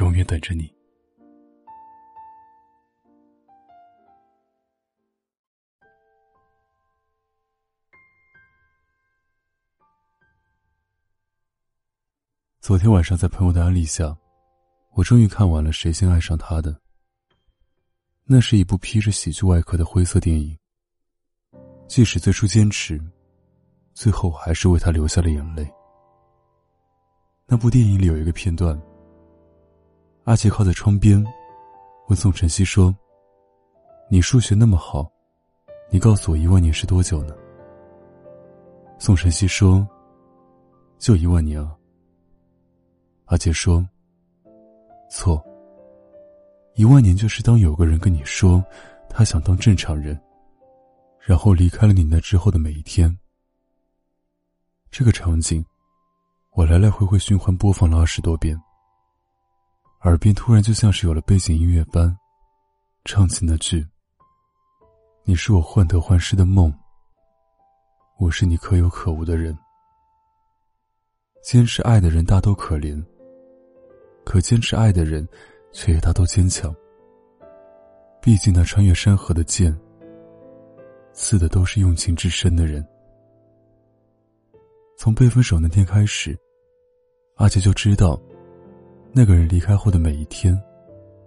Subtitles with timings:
[0.00, 0.72] 永远等着你。
[12.60, 14.16] 昨天晚上在朋友的安利下，
[14.94, 16.74] 我终于看完了《谁先爱上他》的。
[18.24, 20.58] 那是一部披着喜剧外壳的灰色电影。
[21.86, 22.98] 即使最初坚持，
[23.92, 25.70] 最后还是为他流下了眼泪。
[27.46, 28.80] 那部电影里有一个片段。
[30.24, 31.22] 阿杰靠在窗边，
[32.08, 32.94] 问宋晨曦说
[34.08, 35.06] ：“你数学那么好，
[35.90, 37.36] 你告诉我一万年是多久呢？”
[38.98, 39.86] 宋晨曦说
[40.96, 41.76] ：“就一万年啊。”
[43.26, 43.86] 阿杰说
[45.12, 45.44] ：“错。
[46.74, 48.64] 一万年就是当有个人跟你说，
[49.10, 50.18] 他想当正常人，
[51.20, 53.14] 然后离开了你那之后的每一天。
[54.90, 55.62] 这个场景，
[56.52, 58.58] 我来来回回循环播放了二十多遍。”
[60.04, 62.14] 耳边突然就像是有了背景音乐般，
[63.06, 63.86] 唱起那句
[65.24, 66.70] ：“你是我患得患失的梦，
[68.18, 69.56] 我是你可有可无的人。”
[71.42, 73.02] 坚持爱的人大都可怜，
[74.26, 75.26] 可坚持爱的人
[75.72, 76.74] 却也大都坚强。
[78.20, 79.74] 毕竟那穿越山河的剑，
[81.14, 82.86] 刺的都是用情至深的人。
[84.98, 86.38] 从被分手那天开始，
[87.36, 88.20] 阿杰就知道。
[89.16, 90.60] 那个人离开后的每一天，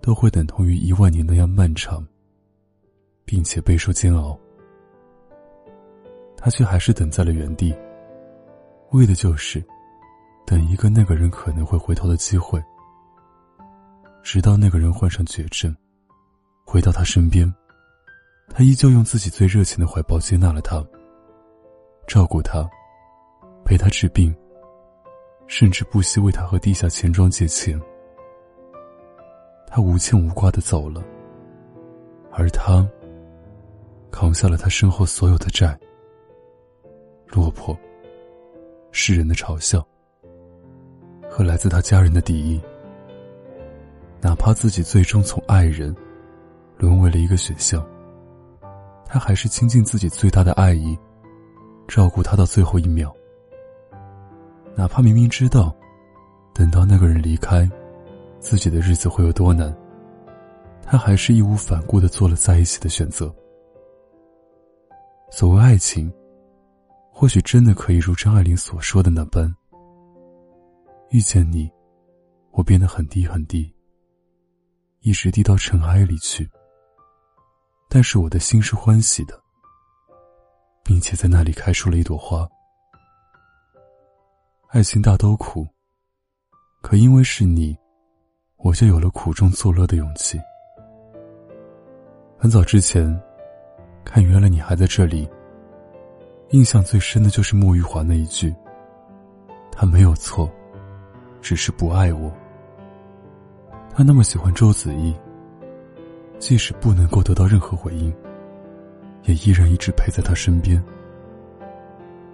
[0.00, 2.06] 都会等同于一万年那样漫长，
[3.24, 4.38] 并且备受煎熬。
[6.36, 7.74] 他却还是等在了原地，
[8.92, 9.60] 为的就是
[10.46, 12.62] 等一个那个人可能会回头的机会。
[14.22, 15.74] 直到那个人患上绝症，
[16.64, 17.52] 回到他身边，
[18.48, 20.80] 他依旧用自己最热情的怀抱接纳了他，
[22.06, 22.64] 照顾他，
[23.64, 24.32] 陪他治病。
[25.54, 27.78] 甚至不惜为他和地下钱庄借钱，
[29.66, 31.04] 他无牵无挂的走了，
[32.30, 32.88] 而他
[34.10, 35.78] 扛下了他身后所有的债，
[37.28, 37.78] 落魄、
[38.92, 39.86] 世人的嘲笑
[41.28, 42.58] 和来自他家人的敌意，
[44.22, 45.94] 哪怕自己最终从爱人
[46.78, 47.86] 沦为了一个选项，
[49.04, 50.98] 他还是倾尽自己最大的爱意，
[51.86, 53.14] 照顾他到最后一秒。
[54.74, 55.74] 哪怕明明知道，
[56.54, 57.70] 等到那个人离开，
[58.40, 59.74] 自己的日子会有多难，
[60.82, 63.32] 他还是义无反顾的做了在一起的选择。
[65.30, 66.12] 所谓爱情，
[67.10, 69.54] 或许真的可以如张爱玲所说的那般：
[71.10, 71.70] 遇见你，
[72.50, 73.72] 我变得很低很低，
[75.00, 76.48] 一直低到尘埃里去。
[77.88, 79.38] 但是我的心是欢喜的，
[80.82, 82.48] 并且在那里开出了一朵花。
[84.72, 85.66] 爱情大都苦，
[86.80, 87.76] 可因为是你，
[88.56, 90.40] 我就有了苦中作乐的勇气。
[92.38, 93.20] 很早之前，
[94.02, 95.28] 看原来你还在这里。
[96.52, 98.50] 印象最深的就是莫玉华那一句
[99.70, 100.50] ：“他没有错，
[101.42, 102.32] 只是不爱我。”
[103.94, 105.14] 他那么喜欢周子怡，
[106.38, 108.10] 即使不能够得到任何回应，
[109.24, 110.82] 也依然一直陪在他身边，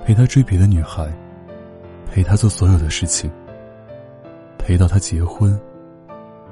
[0.04, 1.12] 陪他追别的女孩。
[2.18, 3.30] 陪他做所有的事情，
[4.58, 5.56] 陪到他结婚，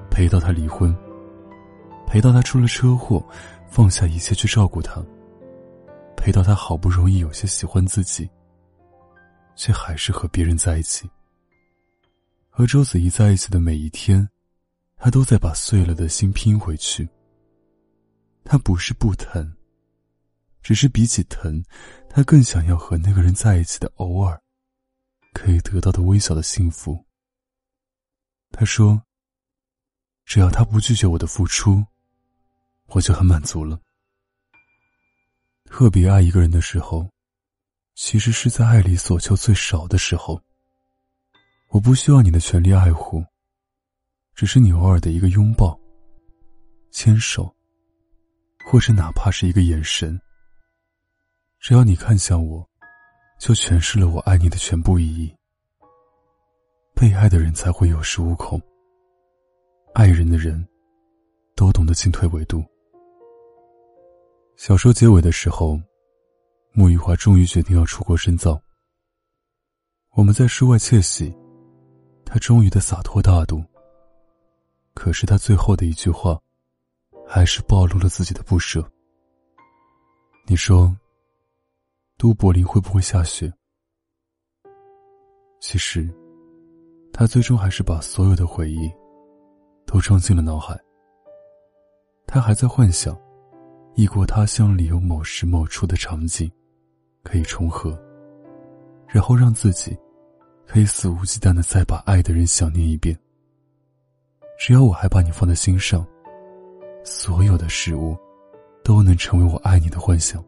[0.09, 0.97] 陪到他离婚，
[2.07, 3.21] 陪到他出了车祸，
[3.69, 5.05] 放下一切去照顾他，
[6.17, 8.31] 陪到他好不容易有些喜欢自己，
[9.57, 11.11] 却还是和别人在一起。
[12.49, 14.25] 和周子怡在一起的每一天，
[14.97, 17.09] 他都在把碎了的心拼回去。
[18.45, 19.53] 他不是不疼，
[20.63, 21.61] 只是比起疼，
[22.09, 24.41] 他更想要和那个人在一起的偶尔。
[25.37, 27.05] 可以得到的微小的幸福。
[28.53, 29.03] 他说
[30.25, 31.85] ：“只要他不拒绝我的付出，
[32.87, 33.79] 我就很满足了。”
[35.69, 37.07] 特别爱一个人的时候，
[37.95, 40.43] 其实是在爱里所求最少的时候。
[41.69, 43.23] 我不需要你的全力爱护，
[44.35, 45.79] 只是你偶尔的一个拥抱、
[46.91, 47.55] 牵手，
[48.65, 50.19] 或者哪怕是一个眼神。
[51.59, 52.67] 只要你看向我。
[53.39, 55.35] 就诠释了我爱你的全部意义。
[56.95, 58.61] 被爱的人才会有恃无恐，
[59.93, 60.67] 爱人的人，
[61.55, 62.65] 都懂得进退维度。
[64.57, 65.79] 小说结尾的时候，
[66.73, 68.59] 穆玉华终于决定要出国深造。
[70.13, 71.35] 我们在室外窃喜，
[72.25, 73.63] 他终于的洒脱大度。
[74.95, 76.41] 可是他最后的一句话，
[77.29, 78.83] 还是暴露了自己的不舍。
[80.47, 80.97] 你说，
[82.19, 83.53] 都柏林会不会下雪？
[85.61, 86.09] 其实，
[87.13, 88.91] 他最终还是把所有的回忆，
[89.85, 90.79] 都装进了脑海。
[92.27, 93.17] 他还在幻想。
[93.95, 96.51] 异国他乡里有某时某处的场景，
[97.23, 97.99] 可以重合，
[99.09, 99.97] 然后让自己
[100.67, 103.19] 可以肆无忌惮的再把爱的人想念一遍。
[104.59, 106.07] 只要我还把你放在心上，
[107.05, 108.15] 所有的事物
[108.85, 110.45] 都能成为我爱你的幻想。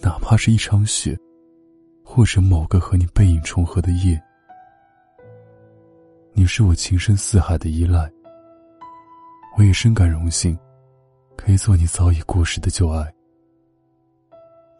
[0.00, 1.18] 哪怕是一场雪，
[2.04, 4.22] 或者某个和你背影重合的夜，
[6.32, 8.10] 你是我情深似海的依赖，
[9.56, 10.56] 我也深感荣幸。
[11.38, 13.14] 可以做你早已过时的旧爱，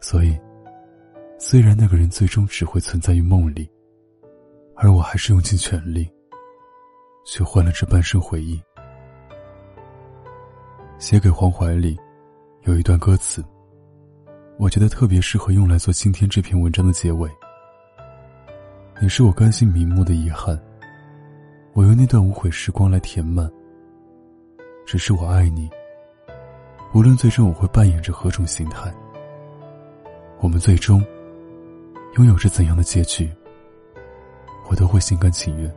[0.01, 0.37] 所以，
[1.37, 3.69] 虽然那个人最终只会存在于梦里，
[4.75, 6.11] 而我还是用尽全力，
[7.25, 8.59] 却换了这半生回忆。
[10.97, 11.95] 写给黄怀里，
[12.63, 13.41] 有一段歌词，
[14.59, 17.29] 我觉得特别适合用来做今天这篇文章的结尾。
[18.99, 20.59] 你是我甘心瞑目的遗憾，
[21.73, 23.47] 我用那段无悔时光来填满。
[24.83, 25.69] 只是我爱你。
[26.91, 28.91] 无论最终我会扮演着何种形态，
[30.39, 31.05] 我们最终
[32.15, 33.29] 拥有着怎样的结局，
[34.69, 35.71] 我都会心甘情愿。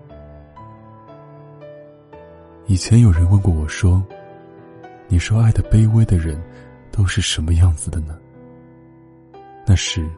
[2.67, 4.03] 以前有人问过我说
[5.07, 6.43] ：“你说爱的卑微的人
[6.91, 8.19] 都是什么样子的呢？”
[9.67, 10.09] 那时，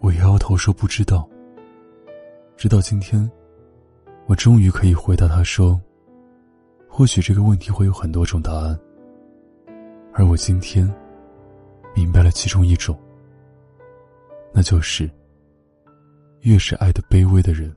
[0.00, 1.28] 我摇摇头说不知道。
[2.56, 3.30] 直到今天，
[4.26, 5.80] 我终于可以回答他说
[6.88, 8.78] ：“或许这个问题会有很多种答案。”
[10.12, 10.90] 而我今天
[11.94, 12.98] 明白了其中一种，
[14.52, 15.10] 那就是，
[16.40, 17.74] 越是爱的卑微的人，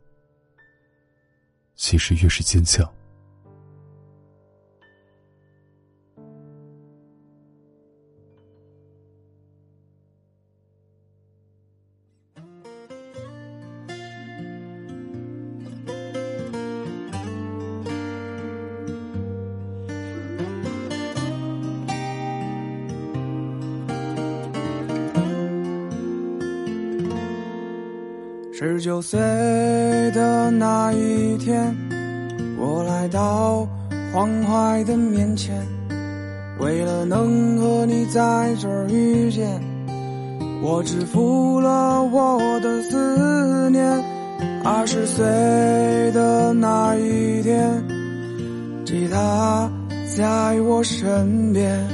[1.76, 2.90] 其实越是坚强。
[28.66, 31.76] 十九岁的那一天，
[32.58, 33.68] 我来到
[34.14, 35.54] 黄淮的面前，
[36.60, 39.62] 为了能和你在这儿遇见，
[40.62, 43.86] 我支付了我的思念。
[44.64, 45.26] 二十岁
[46.14, 47.70] 的那一天，
[48.86, 49.70] 吉他
[50.16, 51.86] 在我身边，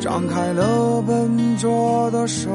[0.00, 2.50] 张开了笨拙的手，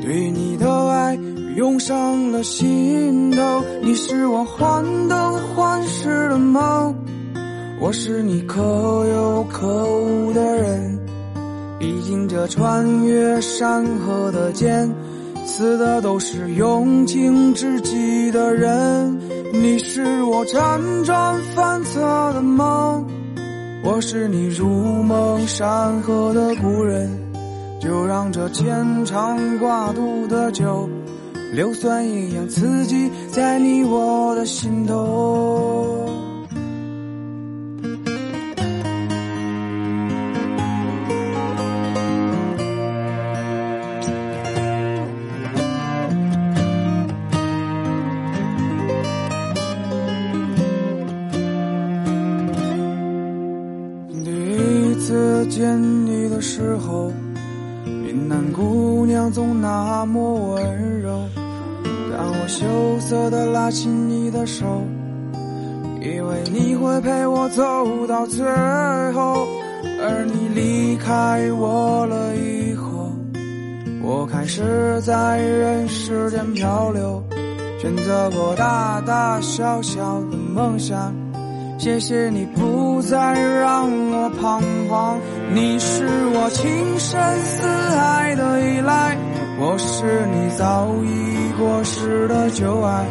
[0.00, 1.18] 对你的爱。
[1.58, 6.94] 涌上了心头，你是我患得患失的梦，
[7.80, 11.00] 我是你可有可无的人。
[11.80, 14.88] 毕竟这穿越山河的剑，
[15.44, 19.18] 刺的都是用情至极的人。
[19.52, 22.00] 你是我辗转反侧
[22.34, 23.04] 的梦，
[23.82, 27.10] 我是你如梦山河的故人。
[27.80, 30.88] 就让这牵肠挂肚的酒。
[31.52, 36.06] 硫酸一样刺激在你我的心头。
[54.24, 57.12] 第一次见你的时候。
[58.08, 61.28] 云南姑娘总那么温柔，
[62.18, 62.66] 当我羞
[62.98, 64.66] 涩的拉起你的手，
[66.02, 67.62] 以为你会陪我走
[68.08, 68.44] 到最
[69.12, 69.46] 后，
[70.02, 73.12] 而你离开我了以后，
[74.02, 77.22] 我开始在人世间漂流，
[77.80, 81.14] 选择过大大小小的梦想。
[81.78, 85.20] 谢谢你不再让我彷徨，
[85.54, 89.16] 你是我情深似海的依赖，
[89.60, 93.04] 我是你早已过时的旧爱。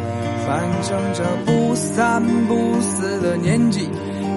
[0.46, 3.88] 反正这不三不四的年纪，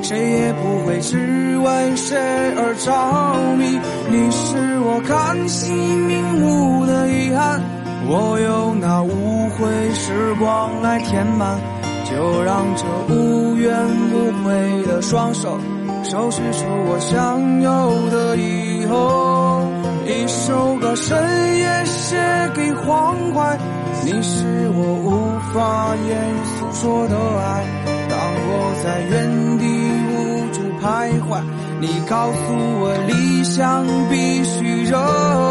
[0.04, 2.18] 谁也不会只为谁
[2.58, 3.80] 而着迷。
[4.10, 7.62] 你是我看戏瞑目的遗憾，
[8.08, 11.58] 我用那无悔时光来填满，
[12.04, 13.42] 就让这无。
[13.62, 13.72] 怨
[14.12, 15.56] 无悔的双手，
[16.04, 19.41] 收拾出我想有的以后。
[20.06, 22.18] 一首歌深夜写
[22.56, 23.58] 给黄淮，
[24.04, 27.64] 你是我无法言诉说的爱。
[28.10, 29.64] 当我在原地
[30.12, 30.90] 无助徘
[31.22, 31.42] 徊，
[31.80, 32.40] 你告诉
[32.82, 34.98] 我理想必须热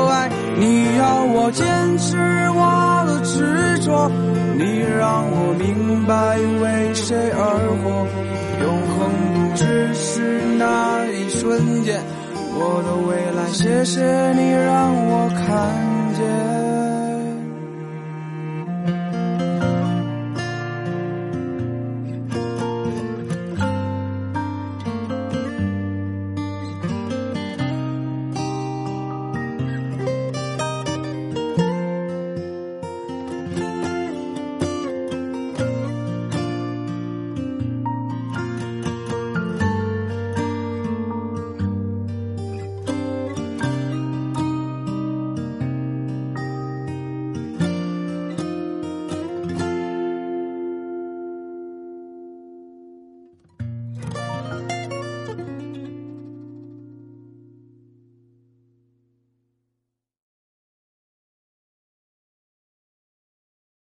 [0.09, 0.28] 爱。
[0.59, 1.64] 你要我坚
[1.97, 2.16] 持
[2.50, 4.11] 我的执着，
[4.59, 7.38] 你让我明白为谁而
[7.83, 8.07] 活。
[8.62, 8.99] 永恒
[9.33, 12.02] 不只是那一瞬间。
[12.62, 14.00] 我的未来，谢谢
[14.35, 16.70] 你让我看见。